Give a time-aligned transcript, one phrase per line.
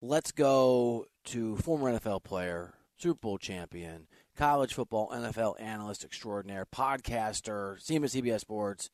[0.00, 7.82] let's go to former NFL player, Super Bowl champion, college football NFL analyst extraordinaire, podcaster,
[7.82, 8.90] CMS CBS Sports,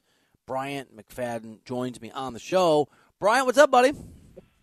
[0.46, 2.88] Bryant McFadden joins me on the show.
[3.21, 3.93] Bryant, what's up, buddy?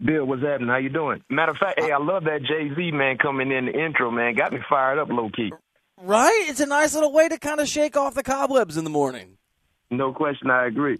[0.03, 0.69] Bill, what's happening?
[0.69, 1.21] How you doing?
[1.29, 4.35] Matter of fact, hey, I love that Jay Z man coming in the intro, man.
[4.35, 5.51] Got me fired up, low key.
[5.97, 6.45] Right?
[6.47, 9.37] It's a nice little way to kind of shake off the cobwebs in the morning.
[9.91, 10.99] No question, I agree.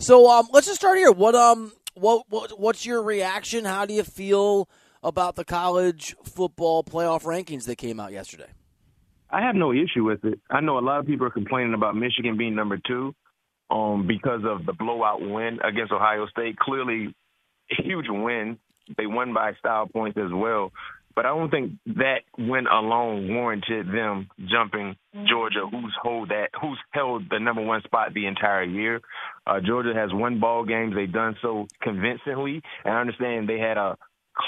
[0.00, 1.12] So, um, let's just start here.
[1.12, 3.64] What, um, what, what, what's your reaction?
[3.64, 4.68] How do you feel
[5.02, 8.48] about the college football playoff rankings that came out yesterday?
[9.30, 10.38] I have no issue with it.
[10.50, 13.14] I know a lot of people are complaining about Michigan being number two,
[13.70, 16.56] um, because of the blowout win against Ohio State.
[16.58, 17.14] Clearly,
[17.70, 18.58] a huge win.
[18.96, 20.72] They won by style points as well.
[21.14, 24.96] But I don't think that win alone warranted them jumping
[25.28, 29.00] Georgia, who's hold that, who's held the number one spot the entire year.
[29.46, 30.94] Uh, Georgia has won ball games.
[30.94, 33.96] They've done so convincingly, and I understand they had a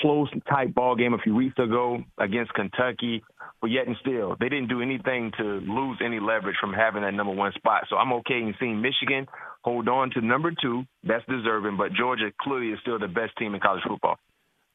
[0.03, 3.23] close tight ball game a few weeks ago against Kentucky,
[3.61, 7.15] but yet and still they didn't do anything to lose any leverage from having that
[7.15, 7.85] number one spot.
[7.89, 9.27] So I'm okay in seeing Michigan
[9.67, 10.85] hold on to number two.
[11.03, 14.17] That's deserving, but Georgia clearly is still the best team in college football.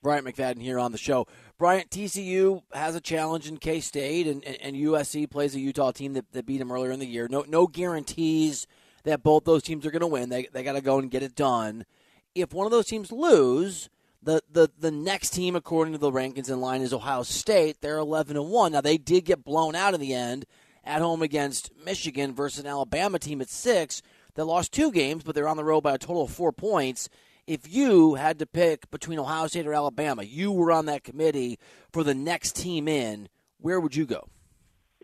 [0.02, 1.28] Bryant McFadden here on the show.
[1.58, 6.14] Bryant, TCU has a challenge in K State, and, and, USC plays a Utah team
[6.14, 7.28] that, that beat them earlier in the year.
[7.30, 8.66] No, no guarantees
[9.04, 10.30] that both those teams are going to win.
[10.30, 11.86] They, they got to go and get it done.
[12.34, 13.90] If one of those teams lose,
[14.24, 17.82] the, the, the next team, according to the rankings in line, is Ohio State.
[17.82, 18.72] They're 11 and 1.
[18.72, 20.46] Now, they did get blown out in the end
[20.84, 24.02] at home against Michigan versus an Alabama team at six
[24.34, 27.10] that lost two games, but they're on the road by a total of four points
[27.48, 31.60] if you had to pick between Ohio State or Alabama, you were on that committee
[31.92, 34.28] for the next team in, where would you go?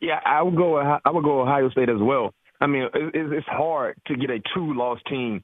[0.02, 0.78] Yeah, I would go.
[0.78, 2.34] I would go Ohio State as well.
[2.62, 5.44] I mean, it's hard to get a two-loss team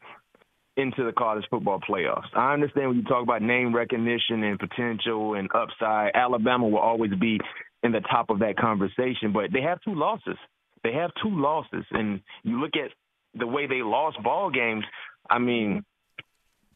[0.75, 2.35] into the college football playoffs.
[2.35, 6.11] I understand when you talk about name recognition and potential and upside.
[6.15, 7.39] Alabama will always be
[7.83, 10.37] in the top of that conversation, but they have two losses.
[10.83, 12.91] They have two losses, and you look at
[13.39, 14.83] the way they lost ball games.
[15.29, 15.85] I mean,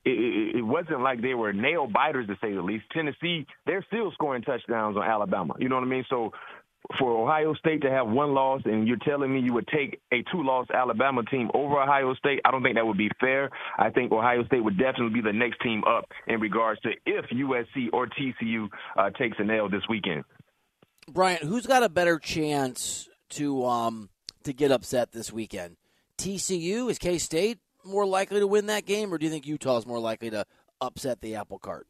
[0.09, 2.85] it, it, wasn't like they were nail biters to say the least.
[2.91, 5.53] Tennessee, they're still scoring touchdowns on Alabama.
[5.59, 6.06] You know what I mean?
[6.09, 6.31] So
[6.97, 10.23] for Ohio State to have one loss and you're telling me you would take a
[10.31, 13.50] two-loss Alabama team over Ohio State, I don't think that would be fair.
[13.78, 17.25] I think Ohio State would definitely be the next team up in regards to if
[17.25, 20.24] USC or TCU uh, takes a nail this weekend.
[21.12, 24.09] Brian, who's got a better chance to um,
[24.44, 25.78] to get upset this weekend?
[26.18, 29.78] TCU is K State more likely to win that game, or do you think Utah
[29.78, 30.46] is more likely to
[30.81, 31.88] upset the apple cart?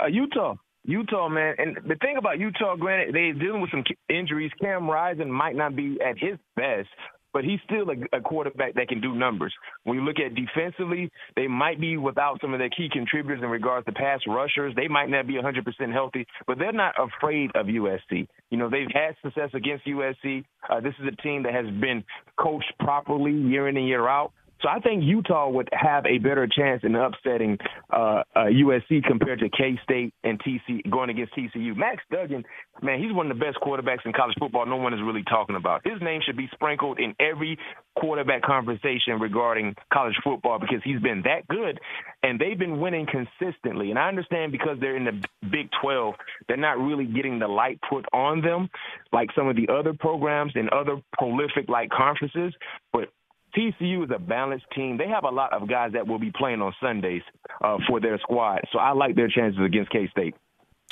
[0.00, 0.56] Uh, Utah.
[0.84, 1.54] Utah, man.
[1.58, 4.50] And the thing about Utah, granted, they're dealing with some injuries.
[4.60, 6.88] Cam Rising might not be at his best,
[7.32, 9.52] but he's still a, a, quarterback that can do numbers.
[9.84, 13.50] When you look at defensively, they might be without some of their key contributors in
[13.50, 14.74] regards to pass rushers.
[14.76, 18.26] They might not be 100% healthy, but they're not afraid of USC.
[18.50, 20.44] You know, they've had success against USC.
[20.70, 22.02] Uh, this is a team that has been
[22.38, 24.32] coached properly year in and year out.
[24.60, 27.58] So I think Utah would have a better chance in upsetting
[27.92, 31.76] uh, uh, USC compared to K State and TC going against TCU.
[31.76, 32.44] Max Duggan,
[32.82, 34.66] man, he's one of the best quarterbacks in college football.
[34.66, 35.82] No one is really talking about.
[35.84, 37.58] His name should be sprinkled in every
[37.98, 41.78] quarterback conversation regarding college football because he's been that good,
[42.22, 43.90] and they've been winning consistently.
[43.90, 46.14] And I understand because they're in the Big 12,
[46.48, 48.68] they're not really getting the light put on them
[49.12, 52.54] like some of the other programs and other prolific like conferences.
[52.92, 53.08] But
[53.56, 54.98] TCU is a balanced team.
[54.98, 57.22] They have a lot of guys that will be playing on Sundays
[57.62, 60.34] uh, for their squad, so I like their chances against K State.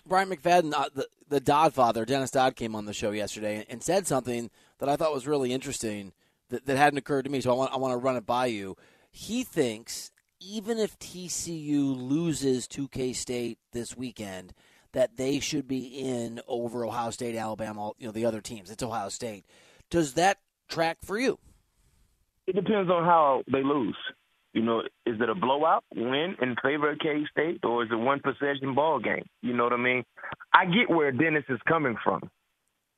[0.06, 3.82] Brian McFadden, uh, the, the Dodd father, Dennis Dodd, came on the show yesterday and
[3.82, 6.12] said something that I thought was really interesting
[6.50, 7.40] that, that hadn't occurred to me.
[7.40, 8.76] So I want I want to run it by you.
[9.10, 14.52] He thinks even if TCU loses to K State this weekend,
[14.92, 18.70] that they should be in over Ohio State, Alabama, you know, the other teams.
[18.70, 19.44] It's Ohio State.
[19.90, 20.38] Does that
[20.68, 21.38] track for you?
[22.46, 23.96] It depends on how they lose.
[24.52, 27.96] You know, is it a blowout win in favor of K State, or is it
[27.96, 29.26] one possession ball game?
[29.42, 30.04] You know what I mean?
[30.54, 32.30] I get where Dennis is coming from,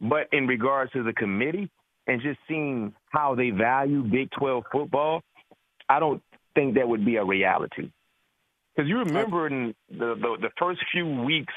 [0.00, 1.68] but in regards to the committee
[2.06, 5.22] and just seeing how they value Big Twelve football,
[5.88, 6.22] I don't
[6.54, 7.90] think that would be a reality.
[8.76, 11.54] Because you remember in the, the the first few weeks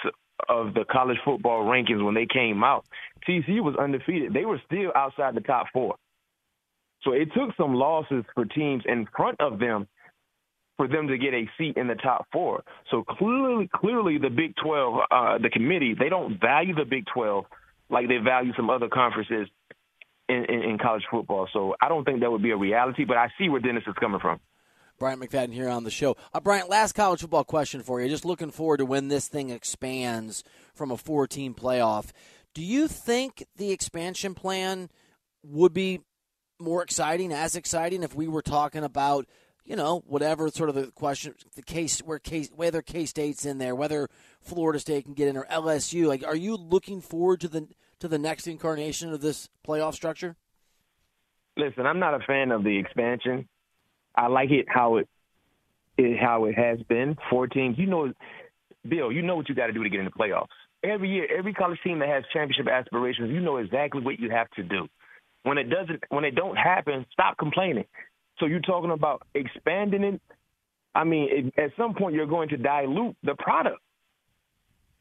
[0.50, 2.86] of the college football rankings when they came out,
[3.28, 4.34] TCU was undefeated.
[4.34, 5.96] They were still outside the top four.
[7.04, 9.88] So it took some losses for teams in front of them
[10.78, 12.64] for them to get a seat in the top four.
[12.90, 17.46] So clearly, clearly, the Big 12, uh, the committee, they don't value the Big 12
[17.90, 19.48] like they value some other conferences
[20.30, 21.48] in, in, in college football.
[21.52, 23.96] So I don't think that would be a reality, but I see where Dennis is
[24.00, 24.40] coming from.
[24.98, 26.16] Brian McFadden here on the show.
[26.34, 28.08] Uh, Bryant, last college football question for you.
[28.08, 30.44] Just looking forward to when this thing expands
[30.76, 32.12] from a four team playoff.
[32.54, 34.90] Do you think the expansion plan
[35.44, 36.02] would be
[36.62, 39.28] more exciting, as exciting, if we were talking about,
[39.66, 43.58] you know, whatever sort of the question, the case where case whether K State's in
[43.58, 44.10] there, whether
[44.40, 46.08] Florida State can get in, or LSU?
[46.08, 47.68] Like, are you looking forward to the
[48.00, 50.36] to the next incarnation of this playoff structure?
[51.58, 53.48] Listen, I'm not a fan of the expansion.
[54.16, 55.08] I like it how it,
[55.98, 57.18] it how it has been.
[57.30, 57.78] Four teams.
[57.78, 58.14] You know,
[58.88, 59.12] Bill.
[59.12, 60.48] You know what you got to do to get in the playoffs.
[60.84, 64.50] Every year, every college team that has championship aspirations, you know exactly what you have
[64.52, 64.88] to do.
[65.44, 67.86] When it doesn't, when it don't happen, stop complaining.
[68.40, 70.22] So you're talking about expanding it.
[70.94, 73.80] I mean, it, at some point, you're going to dilute the product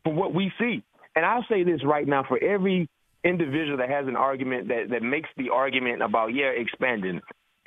[0.04, 0.82] for what we see.
[1.14, 2.88] And I'll say this right now: for every
[3.24, 7.20] individual that has an argument that that makes the argument about yeah expanding,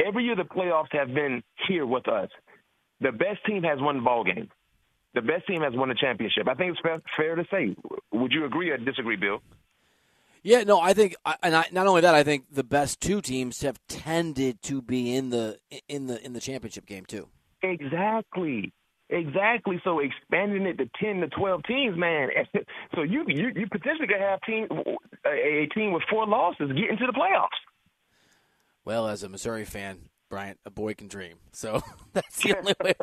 [0.04, 2.30] every year the playoffs have been here with us.
[3.02, 4.50] The best team has won ball game.
[5.14, 6.48] The best team has won the championship.
[6.48, 7.76] I think it's fair, fair to say.
[8.14, 9.42] Would you agree or disagree, Bill?
[10.44, 13.62] Yeah, no, I think, and I, not only that, I think the best two teams
[13.62, 15.58] have tended to be in the
[15.88, 17.30] in the in the championship game too.
[17.62, 18.74] Exactly,
[19.10, 19.80] exactly.
[19.86, 22.30] So expanding it to ten to twelve teams, man.
[22.94, 24.68] So you you, you potentially could have team
[25.26, 27.48] a, a team with four losses get into the playoffs.
[28.86, 31.38] Well, as a Missouri fan, Bryant, a boy can dream.
[31.54, 31.82] So
[32.14, 32.94] that's the only way.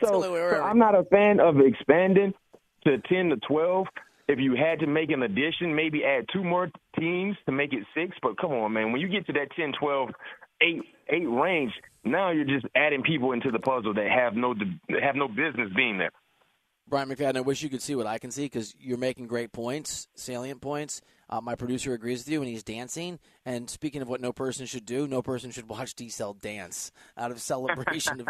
[0.00, 2.34] so, so I'm not a fan of expanding
[2.84, 3.86] to 10 to 12.
[4.26, 7.84] If you had to make an addition, maybe add two more teams to make it
[7.94, 8.16] six.
[8.22, 10.10] But come on, man, when you get to that 10, 12,
[10.62, 11.72] 8, 8 range,
[12.04, 14.54] now you're just adding people into the puzzle that have no
[15.00, 16.10] have no business being there.
[16.86, 19.52] Brian McFadden, I wish you could see what I can see because you're making great
[19.52, 21.00] points, salient points.
[21.30, 23.18] Uh, my producer agrees with you, and he's dancing.
[23.46, 26.92] And speaking of what no person should do, no person should watch D Cell dance
[27.16, 28.28] out of celebration of,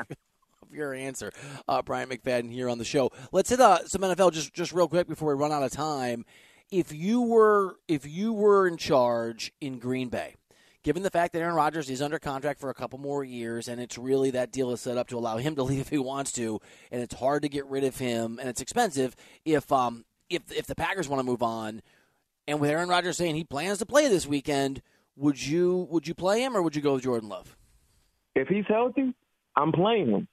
[0.75, 1.33] your answer.
[1.69, 3.11] Uh, Brian McFadden here on the show.
[3.33, 6.25] Let's hit uh, some NFL just just real quick before we run out of time.
[6.71, 10.35] If you were if you were in charge in Green Bay,
[10.83, 13.81] given the fact that Aaron Rodgers is under contract for a couple more years, and
[13.81, 16.33] it's really that deal is set up to allow him to leave if he wants
[16.33, 16.61] to,
[16.91, 19.15] and it's hard to get rid of him, and it's expensive.
[19.45, 21.83] If um if if the Packers want to move on,
[22.47, 24.83] and with Aaron Rodgers saying he plans to play this weekend,
[25.17, 27.57] would you would you play him or would you go with Jordan Love?
[28.35, 29.15] If he's healthy,
[29.57, 30.29] I'm playing him.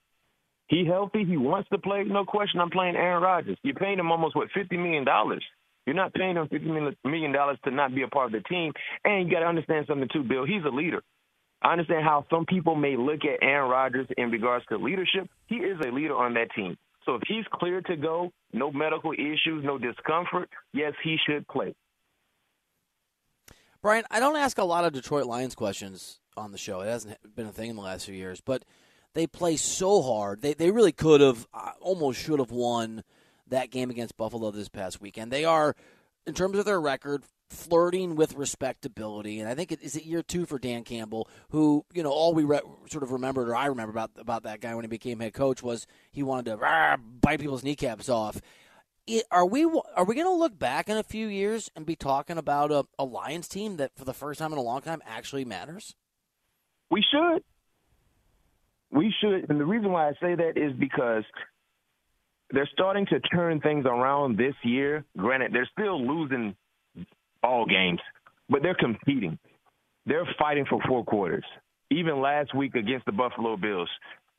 [0.71, 2.61] He healthy, he wants to play, no question.
[2.61, 3.57] I'm playing Aaron Rodgers.
[3.61, 5.43] You're paying him almost what fifty million dollars.
[5.85, 6.65] You're not paying him fifty
[7.03, 8.71] million dollars to not be a part of the team.
[9.03, 10.45] And you got to understand something too, Bill.
[10.45, 11.03] He's a leader.
[11.61, 15.29] I understand how some people may look at Aaron Rodgers in regards to leadership.
[15.47, 16.77] He is a leader on that team.
[17.05, 21.75] So if he's cleared to go, no medical issues, no discomfort, yes, he should play.
[23.81, 26.79] Brian, I don't ask a lot of Detroit Lions questions on the show.
[26.79, 28.63] It hasn't been a thing in the last few years, but
[29.13, 30.41] they play so hard.
[30.41, 33.03] They they really could have, uh, almost should have won
[33.47, 35.31] that game against Buffalo this past weekend.
[35.31, 35.75] They are,
[36.25, 40.23] in terms of their record, flirting with respectability, and I think it is it year
[40.23, 43.65] two for Dan Campbell, who you know all we re- sort of remembered, or I
[43.67, 46.97] remember about about that guy when he became head coach was he wanted to rah,
[46.97, 48.41] bite people's kneecaps off
[49.31, 52.37] are we are we going to look back in a few years and be talking
[52.37, 55.45] about a, a Lions team that for the first time in a long time actually
[55.45, 55.95] matters?
[56.89, 57.43] We should.
[58.91, 61.23] We should, and the reason why I say that is because
[62.51, 65.05] they're starting to turn things around this year.
[65.17, 66.55] Granted, they're still losing
[67.43, 67.99] all games,
[68.49, 69.39] but they're competing.
[70.05, 71.45] They're fighting for four quarters.
[71.89, 73.89] Even last week against the Buffalo Bills,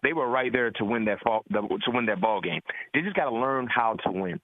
[0.03, 2.61] they were right there to win that fall, to win that ball game.
[2.93, 4.41] They just got to learn how to win.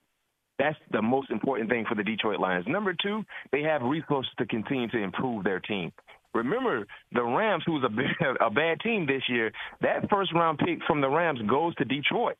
[0.58, 2.66] That's the most important thing for the Detroit Lions.
[2.68, 3.22] Number two,
[3.52, 5.92] they have resources to continue to improve their team.
[6.34, 10.78] Remember, the Rams, who was a, a bad team this year, that first round pick
[10.86, 12.36] from the Rams goes to Detroit.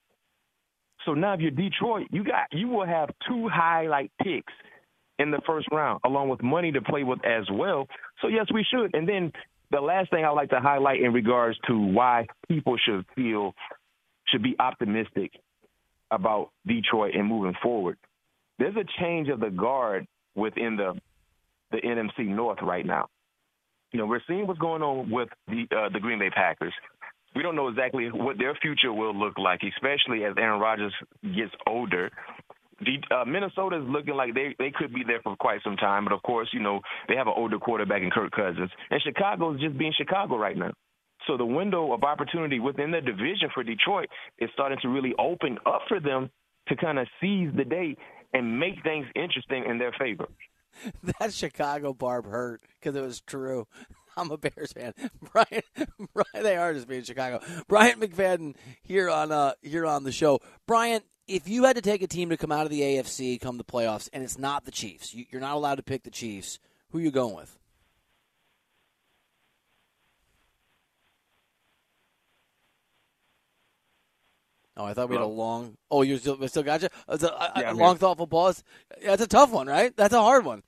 [1.07, 4.52] So now if you're Detroit, you got you will have two highlight picks
[5.18, 7.87] in the first round, along with money to play with as well.
[8.21, 8.95] So yes, we should.
[8.95, 9.33] And then
[9.71, 13.54] the last thing I like to highlight in regards to why people should feel
[14.26, 15.33] should be optimistic
[16.11, 17.97] about Detroit and moving forward
[18.59, 20.99] there's a change of the guard within the
[21.71, 23.09] the NFC North right now.
[23.92, 26.75] You know, we're seeing what's going on with the uh, the Green Bay Packers.
[27.35, 31.52] We don't know exactly what their future will look like, especially as Aaron Rodgers gets
[31.66, 32.11] older.
[32.80, 36.04] The, uh, Minnesota is looking like they they could be there for quite some time,
[36.04, 39.54] but of course, you know they have an older quarterback in Kirk Cousins, and Chicago
[39.54, 40.73] is just being Chicago right now.
[41.26, 45.59] So the window of opportunity within the division for Detroit is starting to really open
[45.66, 46.30] up for them
[46.68, 47.97] to kind of seize the day
[48.33, 50.26] and make things interesting in their favor.
[51.19, 53.67] that Chicago barb hurt because it was true.
[54.17, 54.95] I'm a Bears fan.
[55.33, 55.63] Brian,
[56.13, 57.41] Brian, they are just being Chicago.
[57.69, 60.41] Brian McFadden here on uh, here on the show.
[60.67, 63.59] Brian, if you had to take a team to come out of the AFC, come
[63.59, 66.59] the playoffs, and it's not the Chiefs, you, are not allowed to pick the Chiefs.
[66.91, 67.59] Who are you going with?
[74.79, 75.77] Oh, I thought we had a long.
[75.91, 76.89] Oh, you still still got you.
[77.09, 78.63] A, a, yeah, long, thoughtful pause.
[79.03, 79.95] Yeah, That's a tough one, right?
[79.97, 80.63] That's a hard one.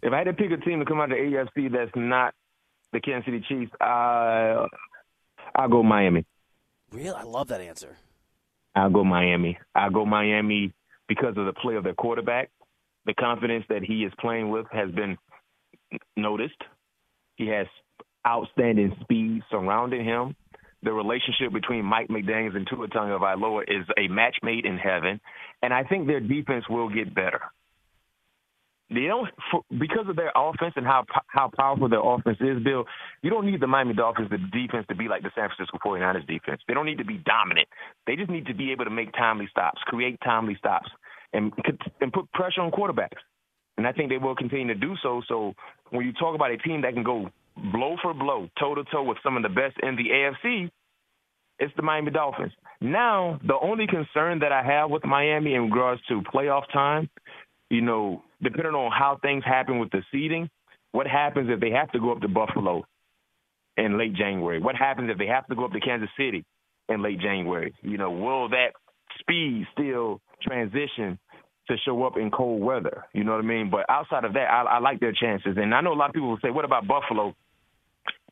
[0.00, 2.34] If I had to pick a team to come out of the AFC that's not
[2.92, 4.66] the Kansas City Chiefs, uh,
[5.56, 6.24] I'll go Miami.
[6.92, 7.96] Really, I love that answer.
[8.76, 9.58] I'll go Miami.
[9.74, 10.72] I'll go Miami
[11.08, 12.50] because of the play of their quarterback.
[13.06, 15.18] The confidence that he is playing with has been
[16.16, 16.62] noticed.
[17.34, 17.66] He has
[18.24, 20.36] outstanding speed surrounding him
[20.82, 25.20] the relationship between Mike McDaniels and Tua Tagovailoa is a match made in heaven,
[25.62, 27.40] and I think their defense will get better.
[28.90, 32.62] They don't for, because of their offense and how how powerful their offense is.
[32.64, 32.84] Bill,
[33.22, 36.26] you don't need the Miami Dolphins the defense to be like the San Francisco 49ers
[36.26, 36.60] defense.
[36.66, 37.68] They don't need to be dominant.
[38.08, 40.88] They just need to be able to make timely stops, create timely stops,
[41.32, 41.52] and
[42.00, 43.22] and put pressure on quarterbacks.
[43.76, 45.22] And I think they will continue to do so.
[45.28, 45.54] So
[45.90, 47.30] when you talk about a team that can go
[47.72, 50.70] blow for blow, toe to toe with some of the best in the AFC,
[51.58, 52.52] it's the Miami Dolphins.
[52.80, 57.10] Now, the only concern that I have with Miami in regards to playoff time,
[57.68, 60.48] you know, depending on how things happen with the seeding,
[60.92, 62.84] what happens if they have to go up to Buffalo
[63.76, 64.60] in late January?
[64.60, 66.44] What happens if they have to go up to Kansas City
[66.88, 67.74] in late January?
[67.82, 68.72] You know, will that
[69.20, 71.18] speed still transition
[71.68, 73.04] to show up in cold weather?
[73.12, 73.70] You know what I mean?
[73.70, 75.56] But outside of that, I, I like their chances.
[75.56, 77.34] And I know a lot of people will say, what about Buffalo?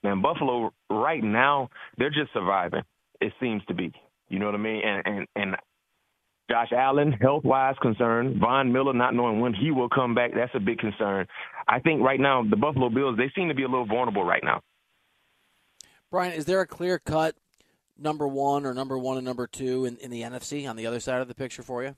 [0.02, 2.82] Man, Buffalo right now, they're just surviving.
[3.20, 3.92] It seems to be.
[4.28, 4.82] You know what I mean?
[4.84, 5.56] And and and
[6.50, 8.38] Josh Allen, health wise concern.
[8.40, 11.26] Von Miller not knowing when he will come back, that's a big concern.
[11.66, 14.42] I think right now the Buffalo Bills, they seem to be a little vulnerable right
[14.42, 14.60] now.
[16.10, 17.34] Brian, is there a clear cut
[17.98, 21.00] number one or number one and number two in, in the NFC on the other
[21.00, 21.94] side of the picture for you?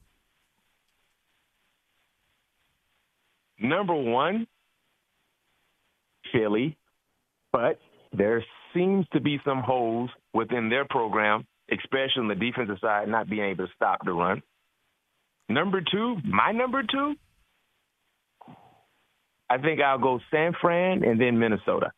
[3.61, 4.47] Number one,
[6.33, 6.76] Philly,
[7.52, 7.78] but
[8.12, 13.29] there seems to be some holes within their program, especially on the defensive side, not
[13.29, 14.43] being able to stop the run.
[15.49, 17.14] Number two, my number two,
[19.49, 21.90] I think I'll go San Fran and then Minnesota.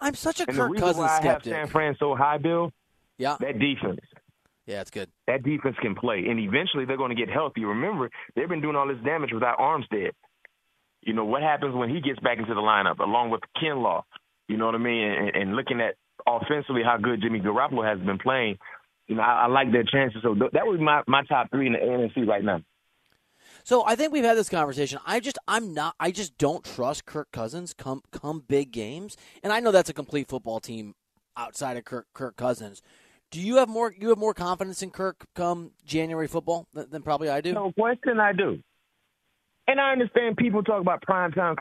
[0.00, 1.52] I'm such a and Kirk the reason Cousins why skeptic.
[1.52, 2.72] I have San Fran so high, Bill.
[3.18, 3.36] Yeah.
[3.38, 4.00] That defense.
[4.66, 5.10] Yeah, it's good.
[5.26, 7.64] That defense can play, and eventually they're going to get healthy.
[7.64, 10.10] Remember, they've been doing all this damage without Armstead.
[11.02, 14.02] You know what happens when he gets back into the lineup, along with Kinlaw.
[14.48, 15.04] You know what I mean?
[15.04, 15.94] And, and looking at
[16.26, 18.58] offensively how good Jimmy Garoppolo has been playing,
[19.08, 20.22] you know, I, I like their chances.
[20.22, 22.60] So th- that would be my, my top three in the NFC right now.
[23.62, 24.98] So I think we've had this conversation.
[25.06, 29.16] I just I'm not I just don't trust Kirk Cousins come come big games.
[29.42, 30.94] And I know that's a complete football team
[31.36, 32.82] outside of Kirk Kirk Cousins.
[33.30, 37.02] Do you have more you have more confidence in Kirk come January football than, than
[37.02, 37.52] probably I do?
[37.52, 38.60] No question I do.
[39.66, 41.56] And I understand people talk about prime time.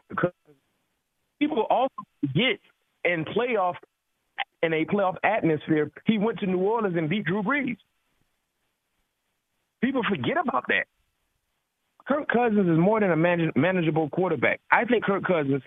[1.40, 1.94] People also
[2.34, 2.60] get
[3.06, 3.76] in playoff
[4.62, 5.92] in a playoff atmosphere.
[6.06, 7.78] He went to New Orleans and beat Drew Brees.
[9.82, 10.86] People forget about that.
[12.08, 14.62] Kirk Cousins is more than a manage- manageable quarterback.
[14.72, 15.62] I think Kirk Cousins,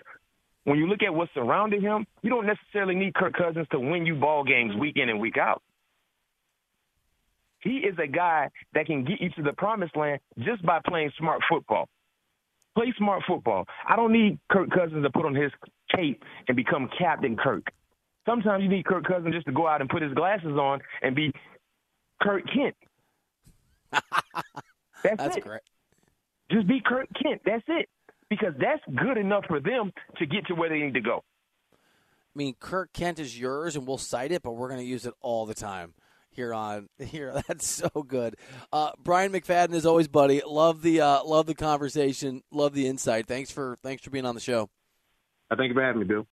[0.63, 4.05] when you look at what's surrounding him, you don't necessarily need Kirk Cousins to win
[4.05, 5.61] you ball games week in and week out.
[7.59, 11.11] He is a guy that can get you to the promised land just by playing
[11.17, 11.89] smart football.
[12.77, 13.65] Play smart football.
[13.89, 15.51] I don't need Kirk Cousins to put on his
[15.95, 17.63] cape and become Captain Kirk.
[18.23, 21.15] Sometimes you need Kirk Cousins just to go out and put his glasses on and
[21.15, 21.31] be
[22.21, 22.75] Kirk Kent.
[25.03, 25.43] That's, that's it.
[25.43, 25.61] great.
[26.51, 27.41] Just be Kirk Kent.
[27.45, 27.87] That's it.
[28.29, 31.23] Because that's good enough for them to get to where they need to go.
[31.71, 35.05] I mean, Kirk Kent is yours, and we'll cite it, but we're going to use
[35.05, 35.93] it all the time
[36.37, 37.33] here on here.
[37.47, 38.37] That's so good.
[38.71, 40.41] Uh, Brian McFadden, as always, buddy.
[40.47, 42.43] Love the uh, love the conversation.
[42.51, 43.27] Love the insight.
[43.27, 44.69] Thanks for thanks for being on the show.
[45.51, 46.27] I thank you for having me, Bill.